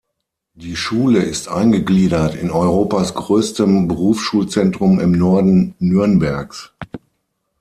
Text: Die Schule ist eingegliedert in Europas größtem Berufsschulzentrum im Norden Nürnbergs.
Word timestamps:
Die 0.55 0.75
Schule 0.75 1.19
ist 1.21 1.47
eingegliedert 1.47 2.33
in 2.33 2.49
Europas 2.49 3.13
größtem 3.13 3.87
Berufsschulzentrum 3.87 4.99
im 4.99 5.11
Norden 5.11 5.75
Nürnbergs. 5.77 6.73